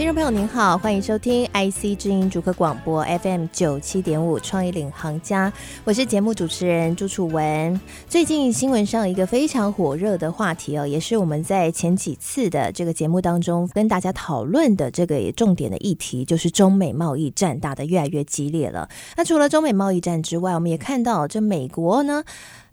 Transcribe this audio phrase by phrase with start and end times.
[0.00, 5.52] 听众朋友您好，欢迎收听 IC 知音主客广播 FM 九七点五创意领航家，
[5.84, 7.78] 我是节目主持人朱楚文。
[8.08, 18.88] 最近新闻上一个非常火热的话题哦，也是我们在前几次的这个节目当中跟大家讨论的这个重点的议题，就是中美贸易战打得越来越激烈了。
[19.18, 22.24] 那除了中美贸易战之外，我们也看到这美国呢。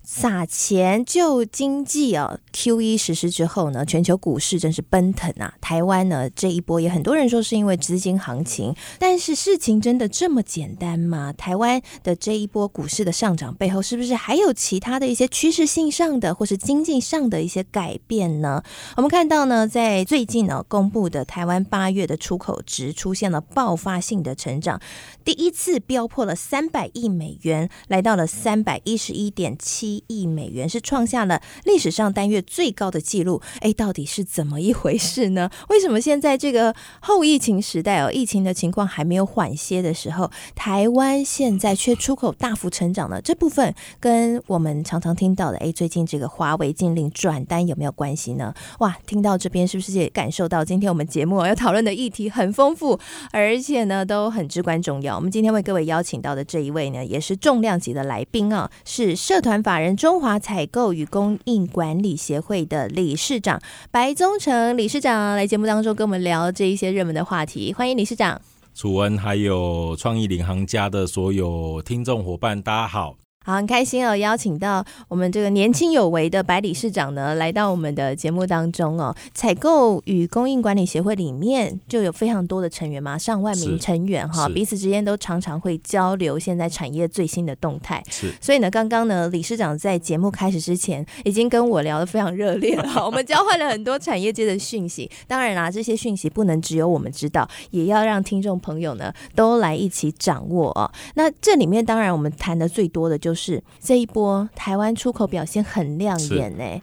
[0.10, 5.54] 撒钱救经济啊！QE 实施之后呢，全球股市真是奔腾啊！
[5.60, 11.34] 台湾呢这一波也很多人说是因为资金行情，但是事情真的这么简单吗？
[11.34, 18.64] 台湾的这一波股市的上涨背后，是不是还有其他的一些趋势性上的或是经济上的一些改变呢？
[18.96, 24.80] 我们看到呢，在最近呢公布的台湾八月的出口值出现了爆发性的成长，
[25.26, 29.96] 第一次飙破了三百亿美元，来到了三百一十一点七。
[30.07, 35.49] 亿美元是创下了历史上单月最高的纪录，哎，到底是怎么一回事呢？
[35.70, 43.21] 为什么现在这个后疫情时代哦，疫情的情况还没有缓些的时候，台湾现在却出口大幅成长呢？
[43.21, 48.53] 这部分跟我们常常听到的，哎，最近这个华为禁令转单有没有关系呢？
[48.79, 52.99] 哇，听到这边是不是也感受到今天我们节目要讨论的议题很丰富，
[53.31, 55.15] 而且呢都很至关重要？
[55.15, 59.87] 我们今天为各位邀请到的这一位呢，也是重量级的来宾啊，是社团法人。
[59.96, 68.41] 中华采购与供应管理协会的理事长白宗成理事长来节目当中跟我们聊这一些热门的话题，欢迎理事长。
[68.74, 73.16] 楚文还有创意领航家的所有听众伙伴，大家好。
[73.47, 79.16] 好，很开心哦，邀请到我们这个年轻有为的白理事长呢，来到我们的节目当中哦。
[79.34, 88.03] 采购与供应管理协会里面就有非常多的成员嘛，上万名成员哈，彼此之间都常常会交流现在产业最新的动态。
[88.09, 95.09] 是，所以呢，刚刚呢，理事长在节目开始之前已经跟我聊得非常热烈了，我们交换了很多产业界的讯息。
[95.25, 100.91] 当然啦，这些讯息不能只有我们知道，也要让听众朋友呢都来一起掌握哦。
[101.16, 103.37] 那这里面当然我们谈的最多的就是。
[103.38, 106.81] 是这一波台湾出口表现很亮眼呢，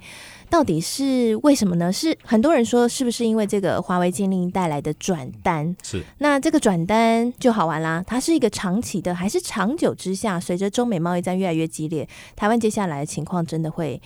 [0.49, 1.93] 到底是为什么呢？
[1.93, 5.75] 是很多人说是不是因为这个华为禁令带来的转单？
[5.83, 14.01] 是那这个转单就好玩啦，它是一个长期的还是长久之下，随着中美贸易战越来越激烈，台湾接下来的情况真的会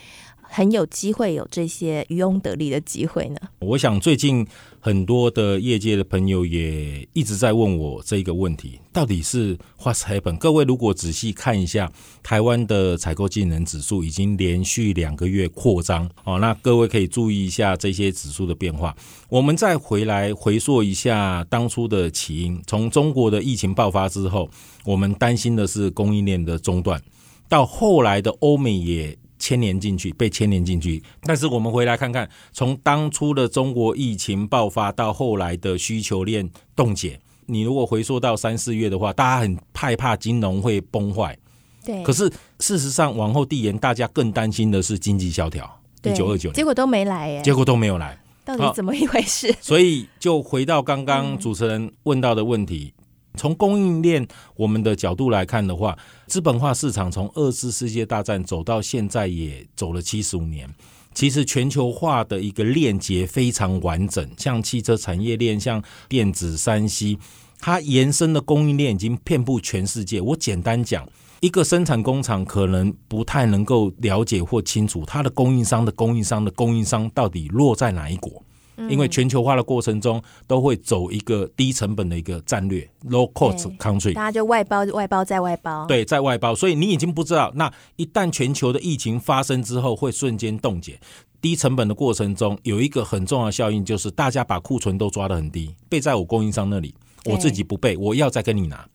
[0.50, 3.38] 很有机会有这些渔翁得利的机会呢？
[3.60, 4.47] 我想最近。
[4.81, 10.38] 很多的业界的朋友也一直在问我这个问题，到底是 What's happen？
[10.38, 11.92] 各位如果仔细看一下，
[12.22, 18.97] 台湾的采购技能指数已经连续两个月扩张哦，那各位可以注意一下这些指数的变化。
[19.28, 24.48] 我们再回来回溯一下当初的起因，从中国的疫情爆发之后，
[24.84, 27.03] 我们担心的是供应链的中断，
[27.48, 29.19] 到后来的欧美也。
[29.48, 31.03] 牵连进去，被牵连进去。
[31.22, 41.34] 但是我们回来看看，从当初的中国疫情爆发到后来的需求链冻结，你如果回溯到三四月的话，大家很害怕金融会崩坏。
[41.82, 42.03] 对。
[42.03, 45.80] 可是事实上，往后递延，大家更担心的是经济萧条。
[46.03, 47.41] 一九二九年，结果都没来耶。
[47.41, 49.50] 结果都没有来，到底怎么一回事？
[49.62, 52.92] 所以就回到刚刚主持人问到的问题。
[53.38, 54.26] 从供应链
[54.56, 60.69] 我们的角度来看的话，资本化市场从二次世界大战走到现在也走了七十五年。
[61.15, 67.19] 其实全球化的一个链接非常完整，像汽车产业链，像电子、三 C，
[67.59, 70.21] 它延伸的供应链已经遍布全世界。
[70.21, 71.09] 我简单讲，
[71.41, 78.41] 一个生产工厂可能不太能够了解或清楚它的供应商的供应商的供应商到底落在哪一国。
[78.89, 91.00] 因为全球化的过程中，都会走一个低成本的一个战略，low cost country，大家就外包、外包再外包，对，在外包，所以你已经不知道，那一旦全球的疫情发生之后，会瞬间冻结。
[91.41, 98.89] 低成本的过程中，有一个很重要的效应，就是大家把库存都抓得很低，备在我供应商那里，我自己不备，我要再跟你拿。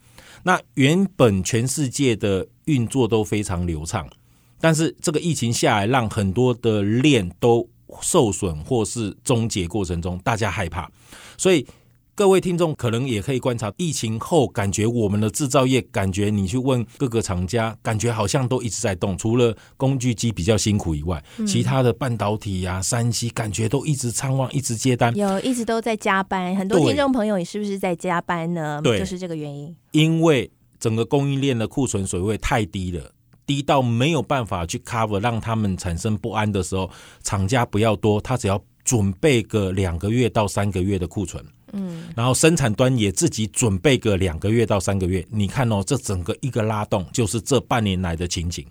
[0.44, 4.08] 那原本全世界的运作都非常流畅，
[4.60, 7.68] 但是这个疫情下来，让很多的链都。
[8.02, 10.90] 受损或是终结过程中，大家害怕，
[11.38, 11.66] 所以
[12.16, 26.56] 各位听众可能也可以观察疫情后，感觉我们的制造业，感觉你去问各个厂家，感觉好像都一直在动，除了工具机比较辛苦以外，其他的半导体呀、啊、三 C 感觉都一直畅旺，一直接单，有一直都在加班。
[26.56, 28.80] 很多听众朋友，你是不是在加班呢？
[28.84, 29.76] 对，就是这个原因。
[29.92, 33.12] 因为整个供应链的库存水位太低了。
[33.46, 36.90] 低到没有办法去 cover，让他们产生不安的时候，
[37.24, 45.26] 厂家不要多，他只要准备个两个月到三个月的库存，嗯，然后生产端也自己准备个两个月到三个月。
[45.30, 48.66] 你看哦，这整个一个拉动就是这半年来的情景。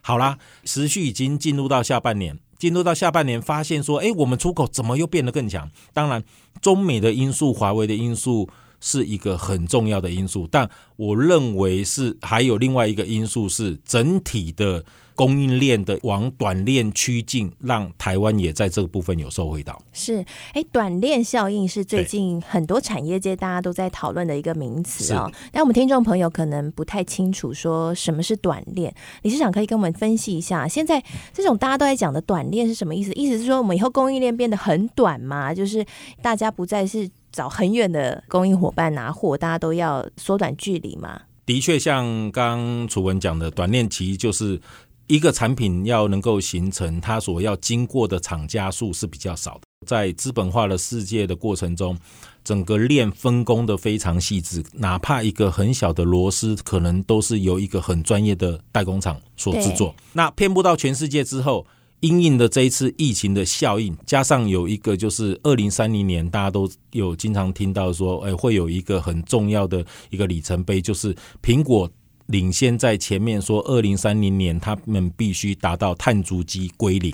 [0.00, 5.70] 好啦，时序已经进入到下半年，进入到下半年，发现说，哎，我们出口怎么又变得更强？
[5.92, 6.22] 当然，
[6.62, 8.48] 中美的因素、华为的因素。
[8.80, 14.84] 是一个很重要的因素，但我认为是还有另外一个因素是整体的
[15.14, 19.80] 供应链的往短链趋近，让台湾也在这个部分有受惠到。
[19.92, 25.32] 是，哎，短链效应是最近很多产业界大家都在讨论的一个名词啊、哦。
[25.50, 31.02] 但我们听众朋友可能不太清楚说什么是短链，理事长可以跟我们分析一下，现在
[31.32, 33.12] 这种大家都在讲的短链是什么意思？
[33.14, 35.52] 意思是说我们以后供应链变得很短吗？
[35.52, 35.84] 就是
[36.22, 37.10] 大家不再是。
[37.32, 41.22] 找很远的供应伙伴拿货，大家都要缩短距离嘛？
[41.46, 44.60] 的确，像刚楚文讲的，短链其实就是
[45.06, 49.60] 一个产品要能够形成，它所要经过的厂家数是比较少的。
[49.86, 51.96] 在资本化的世界的过程中，
[52.44, 59.94] 整个链分工的非常细致，哪怕一个很小的螺丝，可能都是由一个很专业的代工厂所制作。
[60.12, 61.66] 那遍布到全世界之后。
[62.00, 71.90] 因应的这一次疫情的效应，加上有一个就是二零三零年，大家都有经常听到说，哎，会有一个很重要的一个里程碑，就是苹果
[72.26, 77.12] 领先在前面说，二零三零年他们必须达到碳足迹归零。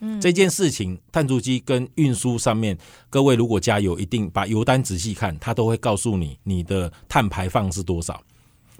[0.00, 2.76] 嗯，这件事情，碳足迹跟运输上面，
[3.08, 8.20] 各位如果加油，一定把油单仔细看，它都会告诉你你的碳排放是多少。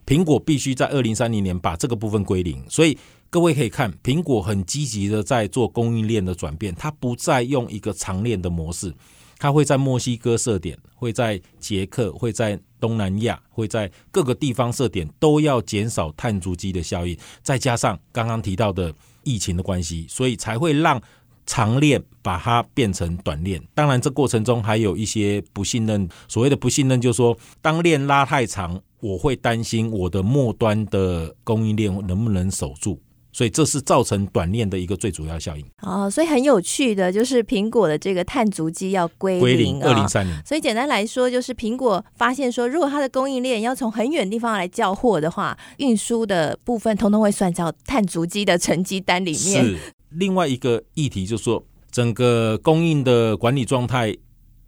[0.07, 2.97] 苹果必须在二零三零年把这个部分归零，所以。
[3.31, 8.95] 各位可以看，苹果很积极的在做供应链的转变，它不再用一个长链的模式，
[9.39, 17.19] 它会在墨西哥设点，会在捷克，会在东南亚，会在各个地方设点，都要减少碳足迹的效应。
[17.43, 21.03] 再加上刚刚提到的疫情的关系，所以才会让
[21.45, 23.61] 长链把它变成短链。
[23.75, 32.99] 当然，这过程中还有一些不信任，所谓的不信任，就是说当链拉太长，我会担心我的末端的供应链能不能守住。
[33.37, 40.33] 所以这是造成短链的一个最主要效应哦，所以很有趣的就是苹果的这个碳足迹要归零二零三零。
[40.47, 49.65] 所以简单来说，就是苹果发现说，如果它的供应链要从很远的地方来叫货的话，运输的部分通通会算到碳足迹的成绩单里面。
[49.65, 49.79] 是
[50.11, 54.17] 另外一个议题，就是说整个供应的管理状态。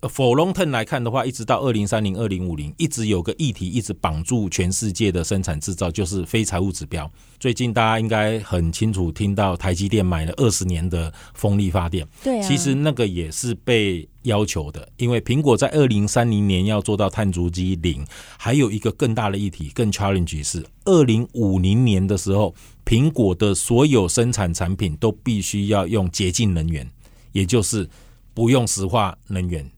[0.02, 7.10] For long term 来看的话，一直到二零三零、二零五零，一直有个议题一直绑住全世界的生产制造，就是非财务指标。
[7.40, 18.04] 最近大家应该很清楚听到台积电买了二十年的风力发电，对啊，其实那个也是被要求的，因为苹果在二零三零年要做到碳足迹零，
[18.38, 22.54] 还有一个更大的议题，更 challenge 是二零五零年的时候，
[22.84, 26.88] 苹果的所有生产产品都必须要用洁净能源，
[27.32, 27.88] 也就是
[28.34, 29.69] 不用石化能源。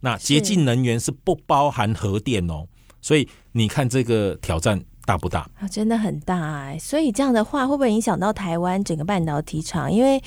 [0.00, 2.66] 那洁净能源是不包含核电哦，
[3.00, 5.40] 所以你看这个挑战大不大？
[5.58, 6.78] 啊，真的很大哎！
[6.78, 9.90] 所以这样的话，会不会影响到台湾整个半导体厂？
[9.92, 10.22] 因为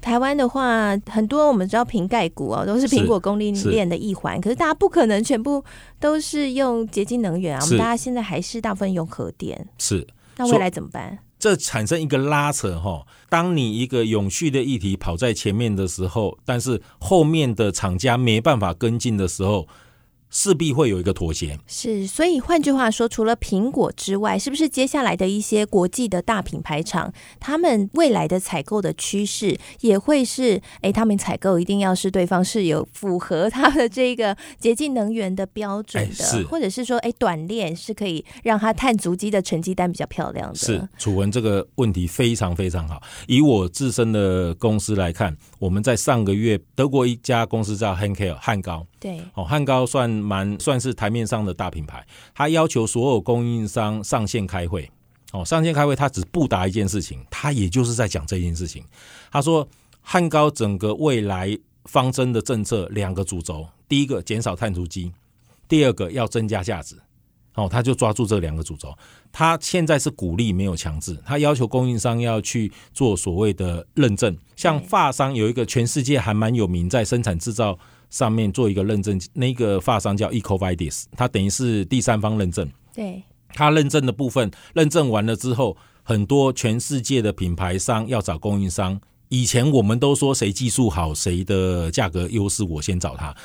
[0.00, 4.40] 台湾的话，很多我们知道瓶盖股哦，都是苹果供应链的一环。
[4.40, 5.64] 可是大家不可能全部
[5.98, 9.66] 都是用洁净能源啊，我们大家现在还是大部分用核电。
[9.78, 10.06] 是，
[10.36, 11.18] 那未来怎么办？
[11.38, 19.66] 这产生一个拉扯哈，当你一个永续的议题跑在前面的时候，但是后面的厂家没办法跟进的时候。
[20.30, 40.54] 势必会有一个妥协，是，所以换句话说，除了苹果之外，是不是接下来的一些国际的大品牌厂，他们未来的采购的趋势也会是，哎，他们采购一定要是对方是有符合他的这个洁净能源的标准的，是或者是说，哎，短链是可以让他碳足迹的成绩单比较漂亮的。
[40.54, 43.02] 是，楚文这个问题非常非常好。
[43.26, 48.86] 以我自身的公司来看，我们在上个月德国一家公司叫 Henkel 汉高。
[49.00, 54.90] 对，哦，汉高算蛮算是台面上的大品牌，他要求所有供应商上线开会，
[55.32, 58.84] 哦，上线开会，他只不答一件事情，他也就是在讲这件事情。
[59.30, 59.66] 他说，
[60.00, 65.12] 汉高整个未来方针的政策两个主轴，第一个减少碳足迹，
[65.68, 66.96] 第二个要增加价值，
[67.58, 68.96] 哦，他就抓住这两个主轴。
[69.32, 77.78] 他现在是鼓励没有强制，他要求供应商要去做所谓的认证，像发商有一个全世界还蛮有名，在生产制造。
[78.10, 82.66] 上面做一个认证，那个发商叫 Ecovidis，它等于是第三方认证。
[82.94, 88.98] 对，它认证的部分认证完了之后，很多全世界的品牌商要找供应商。
[89.28, 93.36] 以前我们都说谁技术好，谁的价格优势，我先找他。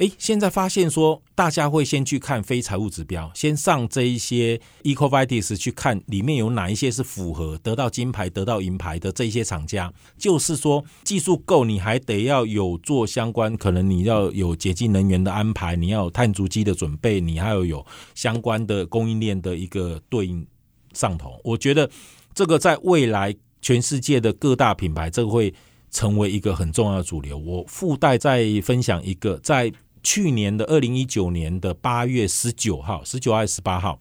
[0.00, 9.92] 哎，现在发现说，大家会先去看非财务指标，先上这一些 EcoVadis 去看里面有哪一些是符合得到金牌、得到银牌的这些厂家。
[10.16, 20.46] 就是说，技术够，你还得要有做相关，可能你要有洁净能源的安排，你要有碳足迹的准备，你还要有相关的供应链的一个对应
[20.94, 21.38] 上头。
[21.44, 21.90] 我觉得
[22.32, 25.52] 这个在未来全世界的各大品牌，这个会
[25.90, 27.36] 成为一个很重要的主流。
[27.36, 29.70] 我附带再分享一个在。
[30.02, 34.00] 去年的二零一九年的八月十九号，十九号还是十八号，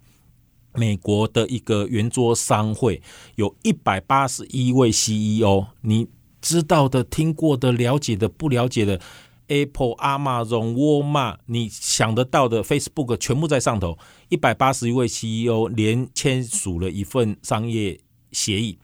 [0.73, 3.01] 美国的一个圆桌商会
[3.35, 6.07] 有一百八十一位 CEO，你
[6.41, 9.01] 知道的、听过的、了解的、不了解的
[9.47, 13.97] ，Apple、Amazon、沃尔玛，你想得到的，Facebook 全部在上头。
[14.29, 17.99] 一百八十一位 CEO 连签署了一份商业
[18.31, 18.79] 协议，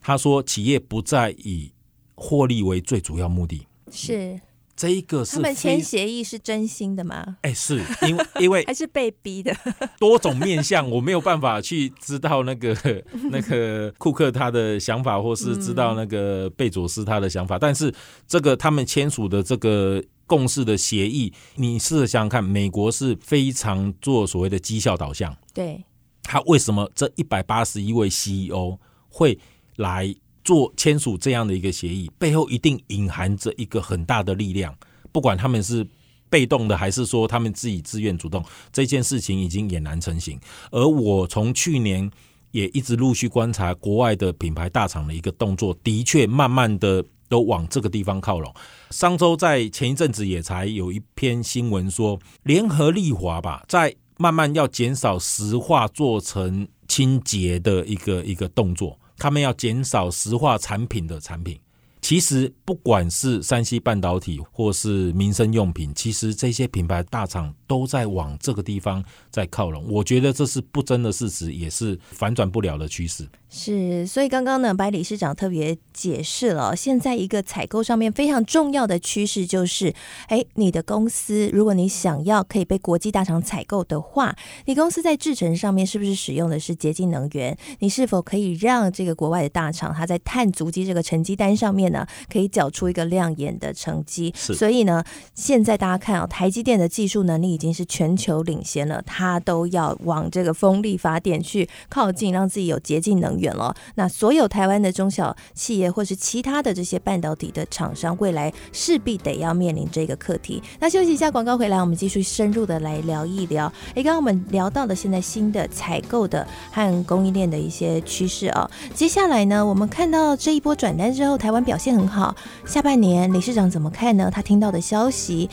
[0.00, 1.72] 他说企业不再以
[2.14, 3.66] 获利为最主要目的。
[3.90, 4.40] 是。
[4.80, 7.36] 这一个是他们签协议是真心的吗？
[7.42, 9.54] 哎，是因为因为 还是被逼的，
[10.00, 12.74] 多种面向，我没有办法去知道那个
[13.30, 17.58] 那个库克他的想法，或是知道那个贝佐斯他的想法。
[17.58, 17.94] 但是
[18.26, 25.84] 这个他们签署的这个共识的协议，你试着想想看，美国是非常做所谓的绩效导向，对，
[26.22, 28.78] 他为什么这一百八十一位 CEO
[29.10, 29.38] 会
[29.76, 30.14] 来？
[30.44, 34.74] 做签署这样的一个协议，背后一定隐含着一个很大的力量。
[35.12, 35.86] 不管他们是
[36.28, 40.38] 被动的，还是说他们自己自愿主动，这件事情已经俨然成型。
[40.70, 42.10] 而我从去年
[42.52, 48.54] 也一直陆续观察国外的品牌大厂的一个动作，的确慢慢的都往这个地方靠拢。
[48.90, 58.98] 上周在前一阵子也才有一篇新闻说，联合利华吧，在慢慢要减少石化做成清洁的一个一个动作。
[59.20, 61.60] 他们要减少石化产品的产品。
[62.00, 69.84] 其实不管是山西半导体或是民生用品，其实这些品牌大厂都在往这个地方在靠拢。
[69.86, 73.28] 我觉得这是不争的事实，也是反转不了的趋势。
[73.52, 79.92] 是，所以刚刚呢，白理事长特别解释了，现在一个采购上面非常重要的趋势就是，
[80.28, 87.58] 哎，你的公司如果你想要可以被国际大厂采购的话，你公司在制程上面是不是使用的是洁净能源？
[87.80, 94.32] 你是否可以让这个国外的大厂它在碳足迹这个成绩单上面呢，可以缴出一个亮眼的成绩？
[94.36, 95.02] 所以呢，
[95.34, 103.39] 现在大家看啊，台积电的技术能力已经是全球领先了，它都要往这个风力发电去靠近，让自己有洁净能源。
[103.40, 110.62] 远了，那所有台湾的中小企业或是其他的这些半导体的厂商，未来势必得要面临这个课题。
[110.78, 113.66] 那休息一下，广告回来，我们继续深入的来聊一聊。
[113.94, 118.70] 诶，刚刚我们聊到了现在新的采购的和供应链的一些趋势啊。
[118.94, 122.36] 接下来呢，我们看到这一波转单之后，台湾表现很好。
[122.66, 124.30] 下半年，理事长怎么看呢？
[124.32, 125.48] 他听到的消息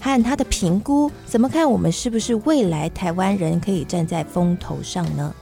[0.00, 1.70] 和他的评估，怎么看？
[1.70, 5.34] 我们是不是未来台湾人可以站在风头上呢？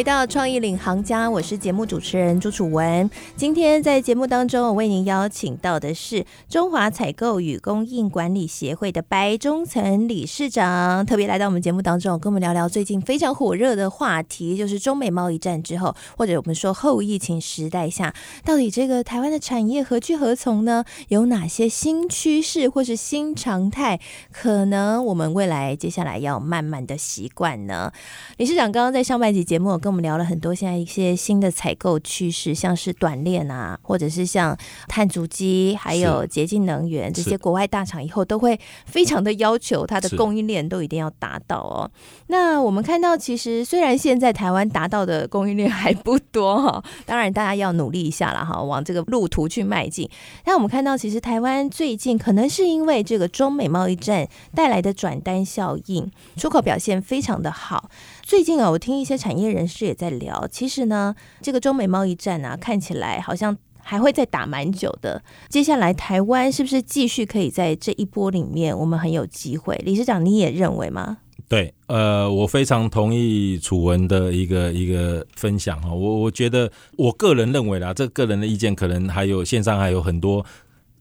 [0.00, 3.10] 回到创意领航家，我是节目主持人朱楚文。
[3.36, 20.82] 今天在节目当中，我为您邀请到的是中华采购与供应管理协会的白忠岑理事长，特别来到我们节目当中，跟我们聊聊最近非常火热的话题，就是中美贸易战之后，或者我们说后疫情时代下，到底这个台湾的产业何去何从呢？
[21.08, 24.00] 有哪些新趋势或是新常态，
[24.32, 27.92] 可能我们未来接下来要慢慢的习惯呢？
[28.38, 29.78] 理事长刚刚在上半集节目。
[29.89, 34.56] 跟我们聊了很多现在一些新的采购趋势，像是短链啊，或者是像
[34.86, 41.90] 碳足迹，还有洁净能源这些国外大厂以后都会非常的要求它的供应链都一定要达到哦。
[42.28, 50.08] 那我们看到，其实虽然现在台湾达到的供应链还不多哈， 当然大家要努力一下了哈，往这个路途去迈进。
[50.44, 57.90] 但我们看到，其实台湾最近可能是因为这个中美贸易战带来的转单效应，出口表现非常的好。
[58.30, 65.20] 最近啊，我听一些产业人士也在聊，其实呢，这个中美贸易战啊，看起来好像还会再打蛮久的。
[65.48, 69.74] 接下来台湾是不是继续可以在这一波里面，我们很有机会？
[69.84, 71.18] 理事长，你也认为吗？
[71.48, 75.92] 对，呃，我非常同意楚文的一个一个分享哈。
[75.92, 80.46] 我我觉得，我个人认为啦，这个人的意见可能还有线上还有很多。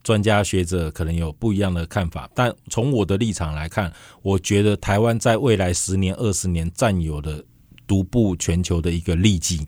[0.10, 7.46] 专家学者可能有不一样的看法，但从我的立场来看，我觉得台湾在未来十年、二十年占有的
[7.86, 9.68] 独步全球的一个利基，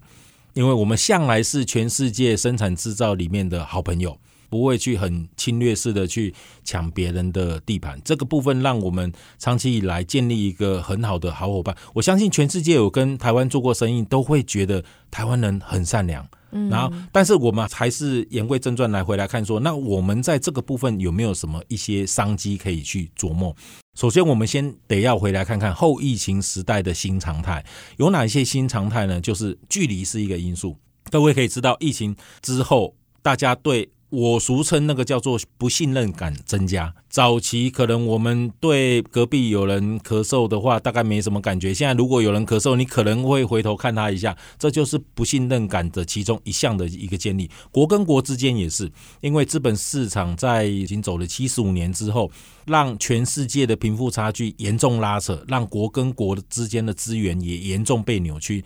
[0.55, 4.17] 因为我们向来是全世界生产制造里面的好朋友。
[4.49, 6.33] 不会去很侵略式的去
[6.65, 7.97] 抢别人的地盘。
[8.03, 11.73] 这个部分让我们长期以来建立一个很好的好伙伴。
[11.93, 16.27] 我相信全世界有跟台湾做过生意，都会觉得台湾人很善良。
[16.69, 23.55] 然后，但是我们还是言归正传来回来看说，那我们在这个部分有没有什么一些商机可以去琢磨？
[23.95, 27.65] 首先，我们先得要回来看看后疫情时代的新常态
[27.97, 29.19] 有哪一些新常态呢？
[29.19, 30.77] 就是距离是一个因素。
[31.09, 33.89] 各位可以知道，疫情之后，大家对。
[34.11, 36.93] 我俗称那个叫做不信任感增加。
[37.09, 41.73] 早期可能我们对隔壁有人咳嗽的话，大概没什么感觉。
[41.73, 47.49] 现在如果有人咳嗽，你可能会回头看他一下，这就是不信任感的其中一项的一个建立。
[47.71, 48.91] 国跟国之间也是，
[49.21, 52.29] 因为资本市场在已经走了七十五年之后，
[52.65, 58.65] 让全世界的贫富差距严重拉扯，让国跟国之间的资源也严重被扭曲，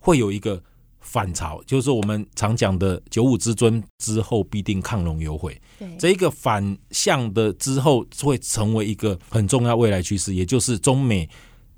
[0.00, 0.62] 会有一个。
[1.06, 5.58] 反潮就是我们常讲的“九五之尊”之后必定亢龙有悔。
[5.78, 11.28] 对，这一个反向的之后会成为一个很重要未来趋势，也就是中美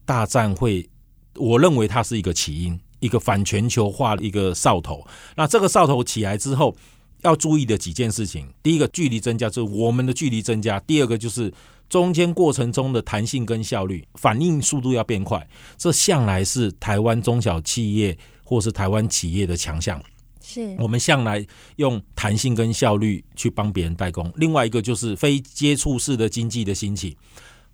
[0.06, 0.88] 大战会，
[1.34, 5.06] 我认为它是一个起因，一个反全球化的一个哨头。
[5.36, 6.74] 那这个哨头起来之后，
[7.20, 11.52] 要注意的几件事情：第一个，距离增加，就是我们的距离增加；第二个，就是
[11.88, 15.46] 中间过程中的弹性跟效率，反应速度要变快。
[15.76, 18.18] 这向来是台湾中小企业。
[18.48, 20.02] 或是台湾企业的强项，
[20.42, 24.32] 是我们向来用弹性跟效率去帮别人代工。
[24.36, 27.14] 另外一个就是非接触式的经济的兴起。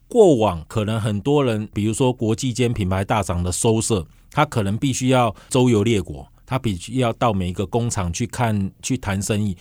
[0.09, 9.57] 过往可能很多人，比如说国际间品牌大厂的收摄，他可能必须要周游列国，他必须要到每一个工厂去看、去谈生意。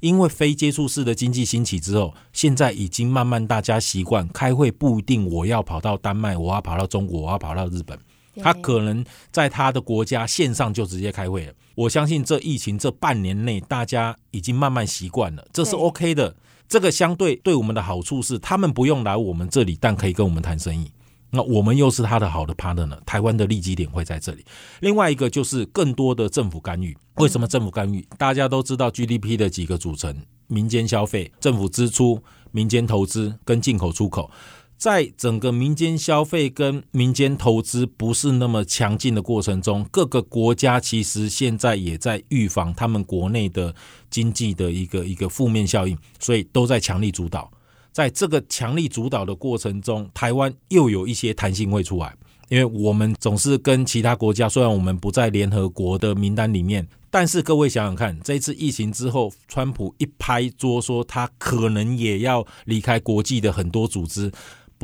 [0.00, 7.98] 因为非接触式的经济兴起之后，现在已经慢慢大家习惯开会，不一定我要跑到丹麦，我要跑到中国，我要跑到日本。
[8.42, 11.52] 他可能在他的国家线上就直接开会了。
[11.74, 16.36] 我相信这疫情这半年内，大家已经慢慢习惯了，这是 OK 的。
[16.66, 20.90] 这个相对对我们的好处是，他们不用来我们这里，但可以跟我们谈生意。
[21.30, 22.96] 那我们又是他的好的 partner 呢？
[23.04, 24.44] 台湾的利基点会在这里。
[24.80, 26.96] 另外一个就是更多的政府干预。
[27.16, 28.06] 为什么政府干预？
[28.16, 32.22] 大家都知道 GDP 的几个组成：民间消费、政府支出、
[32.52, 34.30] 民间投资跟进口出口。
[34.76, 43.74] 在整个民间消费跟民间投资不是那么强劲的过程中，各个国家其实现在也在预防他们国内的
[44.10, 47.50] 经济的一个一个负面效应，所以都在强力主导。
[47.92, 52.14] 在这个强力主导的过程中，台湾又有一些弹性会出来，
[52.48, 64.32] 因为我们总是跟其他国家，虽然我们不在联合国的名单里面，但是各位想想看，这次疫情之后，川普一拍桌说他可能也要离开国际的很多组织。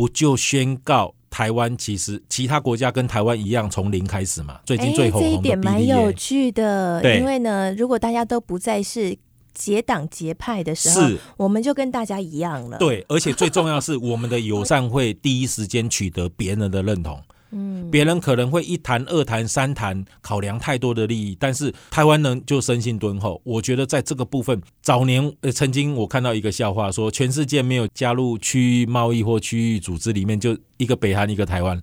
[0.00, 4.58] 不就宣告台湾其实其他国家跟台湾一样从零开始嘛？
[4.64, 9.14] 最近最红红的、欸、这一点蛮有趣的，因为呢，如果大家都不再是
[9.52, 12.78] 结党结派的时候，是我们就跟大家一样了。
[12.78, 17.22] 对，而且最重要是我们的友善会第一时间取得别人的认同。
[17.50, 23.40] 嗯，别人可能会一谈、二谈、三谈，考量太多的利益，但是台湾人就生性敦厚。
[23.44, 31.80] 我觉得在这个部分，早年呃曾经我看到一个笑话，说全世界没有加入区域贸易或区域组织里面，就一个北韩，一个台湾。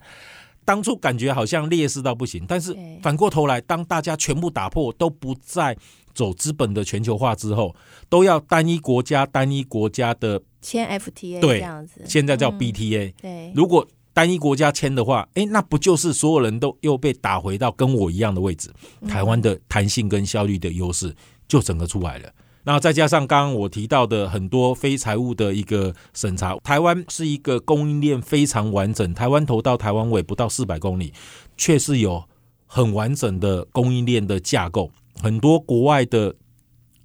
[0.63, 5.77] 当初感觉好像劣势到不行，但是反过头来，当大家全部打破，都不再
[6.13, 7.73] 走资本的全球化之后，
[8.09, 13.07] 都要单一国家、单一国家的签 FTA 对，这样子，现在叫 BTA。
[13.07, 18.73] 嗯、对，如果单一国家签的话，诶，那不就是所有人都又被打回到跟我一样的位置？
[19.07, 21.15] 台湾的弹性跟效率的优势
[21.47, 22.27] 就整个出来了。
[22.63, 31.13] 那再加上刚刚我提到的很多非财务的一个审查，台湾是一个供应链非常完整，台湾头到台湾尾不到四百公里，
[31.55, 32.23] 却是有
[32.65, 34.89] 很完整的供应链的架构。
[35.21, 36.33] 很多国外的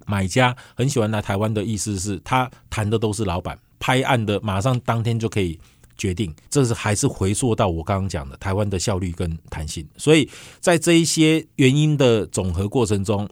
[0.07, 5.59] 买家很喜欢来台湾的意思是他谈的都是老板，拍案的马上当天就可以。
[5.97, 10.29] 决定，这是还是回溯到我刚刚讲的台湾的效率跟弹性，所以
[10.59, 13.29] 在这一些原因的总和过程中，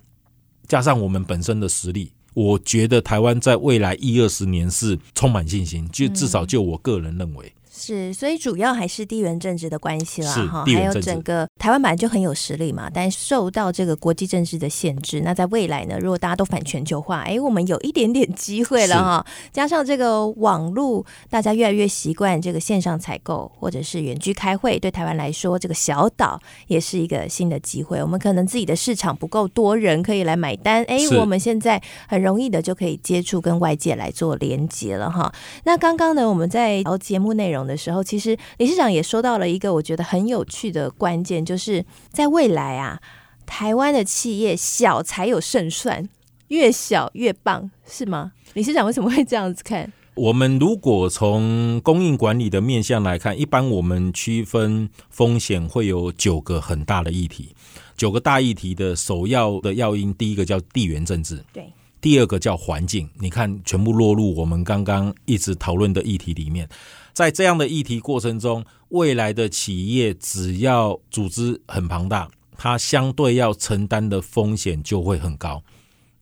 [0.67, 7.54] 加上我们本身的实力，我觉得台湾在未来一二十年是充满信心，就至少就我个人认为。
[7.73, 19.25] 是，所以主要还是地缘政治的关系啦，哈，还有整个台湾本来就很有实力嘛，但受到这个国际政治的限制，那在未来呢，如果大家都反全球化，哎，我们有一点点机会了哈。
[19.53, 28.01] 加上这个网络，大家越来越习惯这个线上采购或者是远距开会，对台湾来说，这个小岛也是一个新的机会。
[28.01, 35.34] 我们可能自己的市场不够多人可以来买单，哎，我们现在很容易的就可以接触跟外界来做连接了哈。
[35.63, 43.00] 那刚刚呢，我们在聊节目内容的时候，其实理事长也说到了一个我觉得很有趣的关键，就是在未来啊，
[43.45, 46.08] 台湾的企业小才有胜算，
[46.47, 48.34] 越小越棒，是吗？
[48.54, 49.91] 理事长为什么会这样子看？
[50.13, 57.56] 我们如果从供应管理的面向来看，一般我们区分风险会有九个很大的议题，
[57.95, 61.71] 九个大议题的首要的要因，第一个叫地缘政治，对，
[62.02, 66.67] 第二个叫环境，你看全部落入我们刚刚一直讨论的议题里面。
[67.13, 75.63] 在这样的议题过程中，未来的企业只要组织很庞大，它相对要承担的风险就会很高。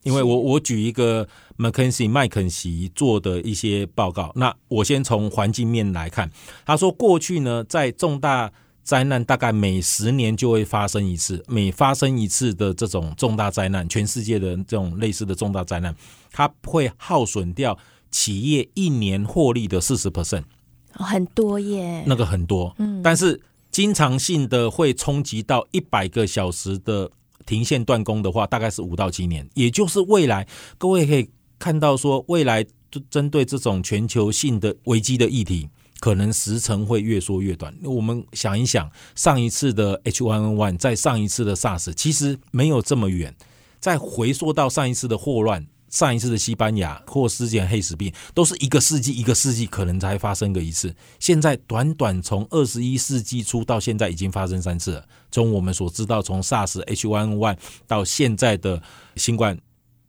[0.04, 6.32] 因为我我举一个麦肯锡麦肯锡做的一些报告，那我先从环境面来看，
[6.66, 8.50] 他说过去呢，在重大
[8.82, 15.94] 灾难大概每十年就会发生一次，每发生一次的这种重大灾难，全世界的这种类似的重大灾难，
[16.32, 17.78] 它会耗损掉
[18.10, 20.46] 企业一年获利的四十 percent，
[20.92, 23.40] 很多耶，那个很多，嗯，但是
[23.72, 27.12] 经常性的会冲击到一百个小时的。
[27.46, 30.48] 停线断供的话，大概是五到七年，也就是未来，
[30.78, 32.64] 各位可以看到说，未来
[33.10, 35.68] 针对这种全球性的危机的议题，
[36.00, 37.74] 可能时程会越缩越短。
[37.84, 43.36] 我们想一想，上一次的 H1N1，在上一次的 SARS，其实没有这么远，
[43.80, 45.66] 再回溯到上一次的霍乱。
[45.90, 50.96] 上一次的西班牙或之前黑死病，都是一个世纪一个世纪可能才发生个一次。
[51.20, 55.06] 现在短短从二十一世纪初到现在已经发生三次了。
[55.32, 58.82] 从我们所知道，从 SARS、H1N1 到现在的
[59.16, 59.58] 新冠，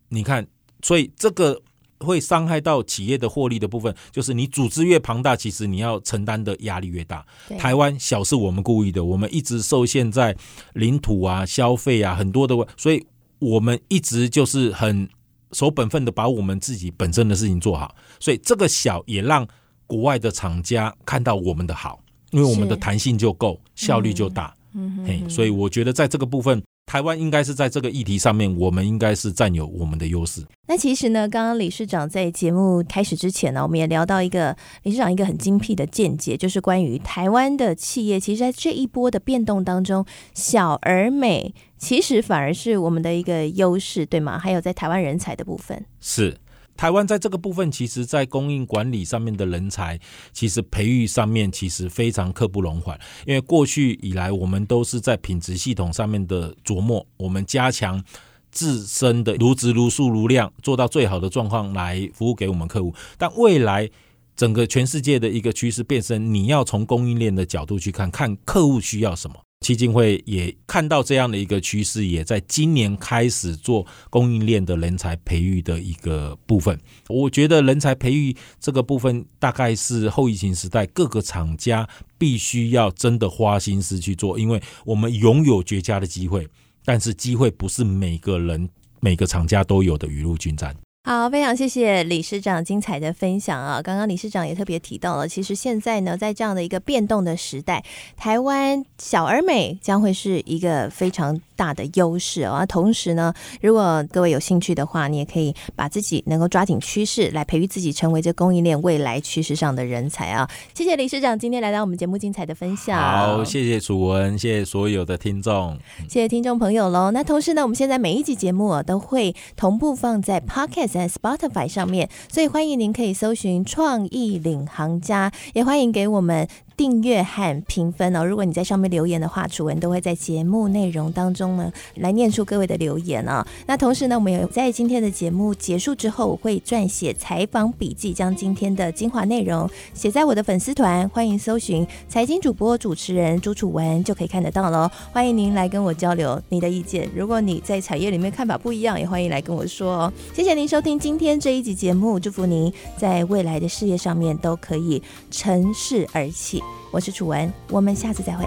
[0.09, 0.45] 你看，
[0.83, 1.61] 所以这个
[1.99, 7.25] 会伤害到企业的获利的部分，就是你组织越庞大，其实你要承担的压力越大。
[7.57, 10.35] 台湾小是我们故意的，我们一直受限在
[10.73, 13.05] 领土啊、消费啊很多的，所以
[13.39, 15.09] 我们一直就是很。
[15.53, 19.47] 守本分的把我们自己本身的事情做好，所以这个小也让
[19.87, 21.99] 国外的厂家看到我们的好，
[22.31, 24.55] 因为我们的弹性就够，效率就大。
[24.73, 26.61] 嗯嗯，嘿，所以我觉得在这个部分。
[26.91, 30.45] 台湾应该是在这个议题上面，我们应该是占有我们的优势。
[30.67, 44.37] 那其实呢，刚刚理事长在节目开始之前呢，我们也聊到一个理事长一个很精辟的见解，就是关于台湾的企业，其实在这一波的变动当中，小而美，其实反而是我们的一个优势，对吗？
[44.37, 46.37] 还有在台湾人才的部分，是。
[46.81, 49.99] 台湾在这个部分，其实，在供应管理上面的人才，
[50.33, 52.99] 其实培育上面其实非常刻不容缓。
[53.27, 58.03] 因为过去以来，我们都是在品质系统上面的琢磨，我们加强
[58.49, 62.91] 自身的如质如数如量，做到最好的状况来服务给我们客户。
[63.15, 63.87] 但未来
[64.35, 69.35] 整个全世界的一个趋势变身，你要从供应链的角度去看看客户需要什么。
[69.61, 76.79] 基金会也看到这样的一个趋势，也在今年开始做供应链的人才培育的一个部分。
[77.07, 86.47] 我觉得人才培育这个部分，大概是后疫情时代各个厂家必须要真的花心思去做，因为我们拥有绝佳的机会，
[86.83, 88.67] 但是机会不是每个人、
[88.99, 90.75] 每个厂家都有的雨露均沾。
[91.03, 93.81] 好，非常谢谢理事长精彩的分享啊！
[93.81, 97.83] 刚刚理事长也特别提到了，其实现在呢，在这样的一个变动的时代，
[98.15, 102.63] 台湾小而美将会是一个非常大的优势啊。
[102.67, 110.47] 同时呢，如果各位有兴趣的话，你也可以把自己能够抓紧趋势，来培育自己，成为这供应链未来趋势上的人才啊！
[110.75, 113.01] 谢谢理事长今天来到我们节目精彩的分享。
[113.01, 117.09] 好，谢谢楚文，谢谢所有的听众，谢谢听众朋友喽。
[117.09, 120.90] 那同时呢，我们现在每一集节目啊，都会同步放在 Podcast。
[120.91, 126.47] 在 Spotify 上面，所以欢迎您可以搜寻“创意领航家”，也欢迎给我们。
[126.81, 128.25] 订阅和评分哦！
[128.25, 144.89] 如果你在上面留言的话，楚文都会在节目内容当中呢来念出各位的留言啊、那同时呢，我们有在今天的节目结束之后，我会撰写采访笔记，将今天的精华内容写在我的粉丝团，欢迎搜寻财经主播主持人朱楚文就可以看得到喽。
[145.13, 147.07] 欢迎您来跟我交流你的意见。
[147.15, 150.13] 如果你在产业里面看法不一样，也欢迎来跟我说哦。
[150.33, 156.59] 谢谢您收听今天这一集节目，祝福您在未来的事业上面都可以乘势而起。
[156.91, 158.45] 我是楚文，我们下次再会。